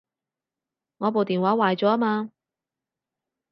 [0.97, 2.31] 我部電話壞咗吖嘛